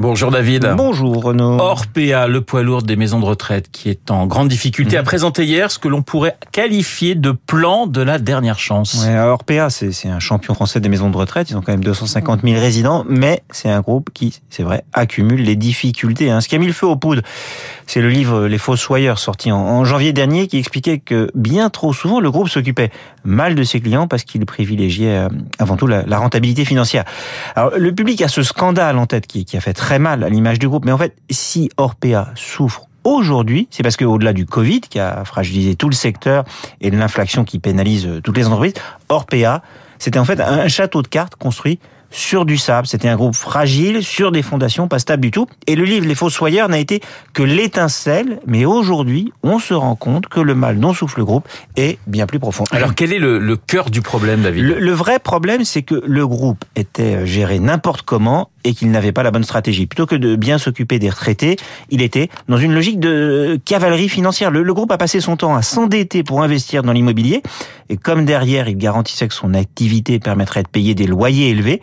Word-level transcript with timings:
Bonjour 0.00 0.30
David. 0.30 0.74
Bonjour 0.76 1.24
Renaud. 1.24 1.58
Orpea, 1.58 2.28
le 2.28 2.40
poids 2.40 2.62
lourd 2.62 2.82
des 2.84 2.94
maisons 2.94 3.18
de 3.18 3.24
retraite 3.24 3.68
qui 3.72 3.90
est 3.90 4.12
en 4.12 4.28
grande 4.28 4.46
difficulté, 4.46 4.96
a 4.96 5.02
présenté 5.02 5.44
hier 5.44 5.72
ce 5.72 5.80
que 5.80 5.88
l'on 5.88 6.02
pourrait 6.02 6.36
qualifier 6.52 7.16
de 7.16 7.32
plan 7.32 7.88
de 7.88 8.00
la 8.00 8.20
dernière 8.20 8.60
chance. 8.60 9.04
Ouais, 9.04 9.18
Orpea, 9.18 9.70
c'est 9.70 10.08
un 10.08 10.20
champion 10.20 10.54
français 10.54 10.78
des 10.78 10.88
maisons 10.88 11.10
de 11.10 11.16
retraite. 11.16 11.50
Ils 11.50 11.56
ont 11.56 11.62
quand 11.62 11.72
même 11.72 11.82
250 11.82 12.42
000 12.44 12.60
résidents, 12.60 13.04
mais 13.08 13.42
c'est 13.50 13.70
un 13.70 13.80
groupe 13.80 14.10
qui, 14.14 14.38
c'est 14.50 14.62
vrai, 14.62 14.84
accumule 14.92 15.42
les 15.42 15.56
difficultés. 15.56 16.30
hein. 16.30 16.40
Ce 16.40 16.46
qui 16.48 16.54
a 16.54 16.58
mis 16.58 16.68
le 16.68 16.72
feu 16.72 16.86
aux 16.86 16.94
poudres, 16.96 17.22
c'est 17.88 18.00
le 18.00 18.08
livre 18.08 18.46
Les 18.46 18.58
Fossoyeurs, 18.58 19.18
sorti 19.18 19.50
en, 19.50 19.58
en 19.58 19.84
janvier 19.84 20.12
dernier, 20.12 20.46
qui 20.46 20.58
expliquait 20.58 20.98
que 21.00 21.28
bien 21.34 21.70
trop 21.70 21.92
souvent, 21.92 22.20
le 22.20 22.30
groupe 22.30 22.48
s'occupait 22.48 22.90
mal 23.24 23.56
de 23.56 23.64
ses 23.64 23.80
clients 23.80 24.06
parce 24.06 24.22
qu'il 24.22 24.46
privilégiait 24.46 25.16
euh, 25.16 25.28
avant 25.58 25.76
tout 25.76 25.88
la, 25.88 26.02
la 26.06 26.18
rentabilité 26.18 26.64
financière. 26.64 27.04
Alors, 27.56 27.72
le 27.76 27.92
public 27.92 28.22
a 28.22 28.28
ce 28.28 28.44
scandale 28.44 28.96
en 28.96 29.06
tête 29.06 29.26
qui, 29.26 29.44
qui 29.44 29.56
a 29.56 29.60
fait 29.60 29.72
très 29.74 29.87
mal 29.96 30.24
à 30.24 30.28
l'image 30.28 30.58
du 30.58 30.68
groupe. 30.68 30.84
Mais 30.84 30.92
en 30.92 30.98
fait, 30.98 31.16
si 31.30 31.70
Orpea 31.78 32.28
souffre 32.34 32.84
aujourd'hui, 33.04 33.68
c'est 33.70 33.82
parce 33.82 33.96
qu'au-delà 33.96 34.34
du 34.34 34.44
Covid, 34.44 34.82
qui 34.82 34.98
a 34.98 35.24
fragilisé 35.24 35.76
tout 35.76 35.88
le 35.88 35.94
secteur, 35.94 36.44
et 36.82 36.90
de 36.90 36.98
l'inflation 36.98 37.44
qui 37.44 37.58
pénalise 37.58 38.06
euh, 38.06 38.20
toutes 38.20 38.36
les 38.36 38.46
entreprises, 38.46 38.74
Orpea, 39.08 39.62
c'était 39.98 40.18
en 40.18 40.26
fait 40.26 40.40
un 40.40 40.68
château 40.68 41.00
de 41.00 41.08
cartes 41.08 41.36
construit 41.36 41.78
sur 42.10 42.46
du 42.46 42.56
sable. 42.56 42.86
C'était 42.86 43.08
un 43.08 43.16
groupe 43.16 43.34
fragile, 43.34 44.02
sur 44.02 44.32
des 44.32 44.42
fondations 44.42 44.88
pas 44.88 44.98
stables 44.98 45.22
du 45.22 45.30
tout. 45.30 45.46
Et 45.66 45.76
le 45.76 45.84
livre 45.84 46.06
Les 46.06 46.14
Fossoyeurs 46.14 46.68
n'a 46.68 46.78
été 46.78 47.02
que 47.34 47.42
l'étincelle, 47.42 48.40
mais 48.46 48.64
aujourd'hui, 48.64 49.32
on 49.42 49.58
se 49.58 49.74
rend 49.74 49.94
compte 49.94 50.26
que 50.26 50.40
le 50.40 50.54
mal 50.54 50.80
dont 50.80 50.94
souffle 50.94 51.18
le 51.18 51.24
groupe 51.26 51.46
est 51.76 51.98
bien 52.06 52.26
plus 52.26 52.38
profond. 52.38 52.64
Alors 52.70 52.94
quel 52.94 53.12
est 53.12 53.18
le, 53.18 53.38
le 53.38 53.56
cœur 53.56 53.90
du 53.90 54.00
problème 54.00 54.42
David? 54.42 54.64
Le, 54.64 54.78
le 54.78 54.92
vrai 54.92 55.18
problème, 55.18 55.64
c'est 55.64 55.82
que 55.82 56.02
le 56.06 56.26
groupe 56.26 56.64
était 56.76 57.26
géré 57.26 57.58
n'importe 57.58 58.02
comment 58.02 58.50
et 58.64 58.74
qu'il 58.74 58.90
n'avait 58.90 59.12
pas 59.12 59.22
la 59.22 59.30
bonne 59.30 59.44
stratégie. 59.44 59.86
Plutôt 59.86 60.06
que 60.06 60.16
de 60.16 60.36
bien 60.36 60.58
s'occuper 60.58 60.98
des 60.98 61.10
retraités, 61.10 61.56
il 61.90 62.02
était 62.02 62.28
dans 62.48 62.56
une 62.56 62.74
logique 62.74 63.00
de 63.00 63.58
cavalerie 63.64 64.08
financière. 64.08 64.50
Le, 64.50 64.74
groupe 64.74 64.92
a 64.92 64.98
passé 64.98 65.20
son 65.20 65.36
temps 65.36 65.54
à 65.54 65.62
s'endetter 65.62 66.22
pour 66.22 66.42
investir 66.42 66.82
dans 66.82 66.92
l'immobilier 66.92 67.42
et 67.88 67.96
comme 67.96 68.24
derrière, 68.24 68.68
il 68.68 68.76
garantissait 68.76 69.28
que 69.28 69.34
son 69.34 69.54
activité 69.54 70.18
permettrait 70.18 70.62
de 70.62 70.68
payer 70.68 70.94
des 70.94 71.06
loyers 71.06 71.50
élevés, 71.50 71.80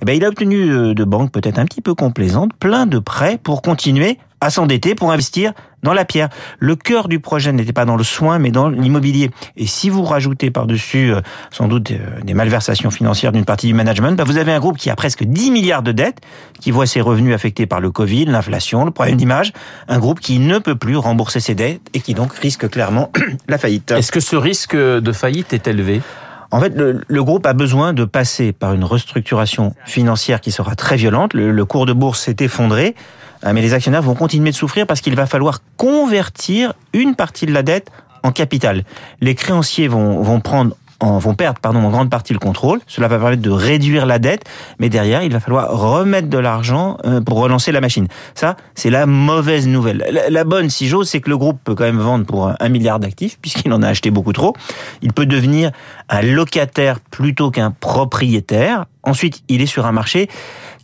eh 0.00 0.04
ben, 0.04 0.16
il 0.16 0.24
a 0.24 0.28
obtenu 0.28 0.70
euh, 0.70 0.94
de 0.94 1.04
banques 1.04 1.32
peut-être 1.32 1.58
un 1.58 1.64
petit 1.64 1.80
peu 1.80 1.94
complaisantes 1.94 2.52
plein 2.54 2.86
de 2.86 2.98
prêts 2.98 3.38
pour 3.42 3.62
continuer 3.62 4.18
à 4.40 4.50
s'endetter 4.50 4.94
pour 4.94 5.12
investir 5.12 5.52
dans 5.82 5.92
la 5.92 6.04
pierre. 6.04 6.28
Le 6.58 6.76
cœur 6.76 7.08
du 7.08 7.20
projet 7.20 7.52
n'était 7.52 7.72
pas 7.72 7.84
dans 7.84 7.96
le 7.96 8.04
soin, 8.04 8.38
mais 8.38 8.50
dans 8.50 8.68
l'immobilier. 8.68 9.30
Et 9.56 9.66
si 9.66 9.90
vous 9.90 10.02
rajoutez 10.02 10.50
par-dessus, 10.50 11.12
euh, 11.12 11.20
sans 11.50 11.68
doute, 11.68 11.92
euh, 11.92 12.20
des 12.22 12.34
malversations 12.34 12.90
financières 12.90 13.32
d'une 13.32 13.44
partie 13.44 13.68
du 13.68 13.74
management, 13.74 14.16
bah, 14.16 14.24
vous 14.24 14.38
avez 14.38 14.52
un 14.52 14.58
groupe 14.58 14.76
qui 14.76 14.90
a 14.90 14.96
presque 14.96 15.24
10 15.24 15.50
milliards 15.50 15.82
de 15.82 15.92
dettes, 15.92 16.20
qui 16.60 16.70
voit 16.70 16.86
ses 16.86 17.00
revenus 17.00 17.34
affectés 17.34 17.66
par 17.66 17.80
le 17.80 17.90
Covid, 17.90 18.26
l'inflation, 18.26 18.84
le 18.84 18.90
problème 18.90 19.16
d'image. 19.16 19.52
Un 19.88 19.98
groupe 19.98 20.20
qui 20.20 20.38
ne 20.38 20.58
peut 20.58 20.76
plus 20.76 20.96
rembourser 20.96 21.40
ses 21.40 21.54
dettes 21.54 21.80
et 21.94 22.00
qui 22.00 22.14
donc 22.14 22.32
risque 22.34 22.68
clairement 22.68 23.12
la 23.48 23.58
faillite. 23.58 23.92
Est-ce 23.92 24.12
que 24.12 24.20
ce 24.20 24.36
risque 24.36 24.76
de 24.76 25.12
faillite 25.12 25.52
est 25.52 25.68
élevé? 25.68 26.00
En 26.50 26.60
fait, 26.60 26.74
le, 26.74 27.02
le, 27.06 27.24
groupe 27.24 27.44
a 27.44 27.52
besoin 27.52 27.92
de 27.92 28.04
passer 28.04 28.52
par 28.52 28.72
une 28.72 28.84
restructuration 28.84 29.74
financière 29.84 30.40
qui 30.40 30.50
sera 30.50 30.74
très 30.76 30.96
violente. 30.96 31.34
Le, 31.34 31.52
le 31.52 31.64
cours 31.66 31.84
de 31.84 31.92
bourse 31.92 32.20
s'est 32.20 32.36
effondré, 32.40 32.94
euh, 33.44 33.52
mais 33.52 33.60
les 33.60 33.74
actionnaires 33.74 34.02
vont 34.02 34.14
continuer 34.14 34.50
de 34.50 34.56
souffrir 34.56 34.86
parce 34.86 35.02
qu'il 35.02 35.14
va 35.14 35.26
falloir 35.26 35.60
convertir 35.76 36.72
une 36.94 37.14
partie 37.16 37.44
de 37.44 37.52
la 37.52 37.62
dette 37.62 37.90
en 38.22 38.32
capital. 38.32 38.84
Les 39.20 39.34
créanciers 39.34 39.88
vont, 39.88 40.22
vont 40.22 40.40
prendre 40.40 40.74
en, 41.00 41.18
vont 41.18 41.34
perdre 41.34 41.60
pardon, 41.60 41.80
en 41.80 41.90
grande 41.90 42.10
partie 42.10 42.32
le 42.32 42.38
contrôle. 42.38 42.80
Cela 42.86 43.08
va 43.08 43.18
permettre 43.18 43.42
de 43.42 43.50
réduire 43.50 44.06
la 44.06 44.18
dette, 44.18 44.44
mais 44.78 44.88
derrière, 44.88 45.22
il 45.22 45.32
va 45.32 45.40
falloir 45.40 45.70
remettre 45.70 46.28
de 46.28 46.38
l'argent 46.38 46.98
euh, 47.04 47.20
pour 47.20 47.38
relancer 47.38 47.72
la 47.72 47.80
machine. 47.80 48.08
Ça, 48.34 48.56
c'est 48.74 48.90
la 48.90 49.06
mauvaise 49.06 49.68
nouvelle. 49.68 50.04
La, 50.28 50.44
bonne, 50.44 50.70
si 50.70 50.88
j'ose, 50.88 51.08
c'est 51.08 51.20
que 51.20 51.30
le 51.30 51.38
groupe 51.38 51.60
peut 51.62 51.74
quand 51.74 51.84
même 51.84 51.98
vendre 51.98 52.26
pour 52.26 52.52
un 52.58 52.68
milliard 52.68 52.98
d'actifs, 52.98 53.38
puisqu'il 53.40 53.72
en 53.72 53.82
a 53.82 53.88
acheté 53.88 54.10
beaucoup 54.10 54.32
trop. 54.32 54.54
Il 55.02 55.12
peut 55.12 55.26
devenir 55.26 55.70
un 56.08 56.22
locataire 56.22 57.00
plutôt 57.00 57.50
qu'un 57.50 57.70
propriétaire. 57.70 58.86
Ensuite, 59.02 59.42
il 59.48 59.62
est 59.62 59.66
sur 59.66 59.86
un 59.86 59.92
marché 59.92 60.28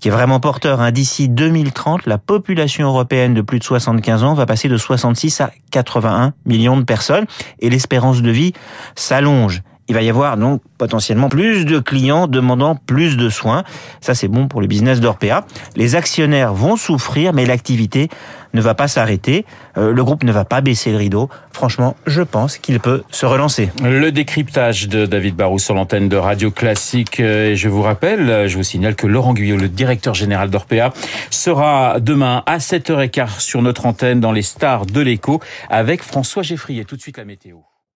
qui 0.01 0.09
est 0.09 0.11
vraiment 0.11 0.41
porteur. 0.41 0.81
Hein. 0.81 0.93
D'ici 0.93 1.29
2030, 1.29 2.07
la 2.07 2.19
population 2.19 2.87
européenne 2.89 3.35
de 3.35 3.43
plus 3.43 3.59
de 3.59 3.65
75 3.65 4.25
ans 4.25 4.35
va 4.35 4.47
passer 4.47 4.69
de 4.69 4.77
66 4.77 5.41
à 5.41 5.51
81 5.71 6.35
millions 6.47 6.77
de 6.77 6.85
personnes 6.85 7.27
et 7.61 7.71
l'espérance 7.71 8.23
de 8.23 8.31
vie 8.31 8.53
s'allonge 8.95 9.63
il 9.89 9.95
va 9.95 10.03
y 10.03 10.09
avoir 10.09 10.37
donc 10.37 10.63
potentiellement 10.79 11.29
plus 11.29 11.67
de 11.67 11.79
clients 11.79 12.27
demandant 12.27 12.75
plus 12.75 13.17
de 13.17 13.29
soins. 13.29 13.65
Ça, 14.01 14.15
c'est 14.15 14.29
bon 14.29 14.49
pour 14.49 14.61
le 14.61 14.67
business 14.67 15.01
d'Orpea. 15.01 15.45
Les 15.77 15.95
actionnaires 15.95 16.55
vont 16.55 16.77
souffrir, 16.77 17.33
mais 17.33 17.45
l'activité 17.45 18.09
ne 18.55 18.61
va 18.61 18.75
pas 18.75 18.89
s'arrêter. 18.89 19.45
Euh, 19.77 19.93
le 19.93 20.05
groupe 20.05 20.25
ne 20.25 20.33
va 20.33 20.45
pas 20.45 20.61
baisser 20.61 20.91
le 20.91 20.97
rideau. 20.97 21.29
Franchement, 21.53 21.97
je 22.07 22.23
pense 22.23 22.57
qu'il 22.57 22.81
peut 22.81 23.03
se 23.11 23.27
relancer. 23.27 23.71
Le 23.83 24.11
décryptage 24.11 24.89
de 24.89 25.07
David 25.07 25.35
Barou 25.35 25.59
sur 25.59 25.75
l'antenne 25.75 26.09
de 26.09 26.17
Radio 26.17 26.51
Classique. 26.51 27.21
Et 27.21 27.57
je 27.57 27.69
vous 27.69 27.83
rappelle, 27.83 28.49
je 28.49 28.57
vous 28.57 28.63
signale 28.63 28.95
que 28.95 29.07
Laurent 29.07 29.35
Guyot, 29.35 29.57
le 29.57 29.69
directeur 29.69 30.15
général 30.15 30.51
d'Orpea, 30.51 30.93
sera 31.31 32.01
demain 32.01 32.43
à 32.47 32.59
7h15 32.59 33.41
sur 33.41 33.61
notre 33.61 33.87
antenne 33.87 34.21
dans 34.21 34.33
les 34.33 34.43
stars 34.43 34.87
de 34.87 35.01
l'écho 35.01 35.41
avec 35.69 36.03
François 36.03 36.43
Geffrier. 36.43 36.85
Tout 36.85 36.97
de 36.97 37.03
suite 37.03 37.19
la 37.19 37.25
météo. 37.25 37.59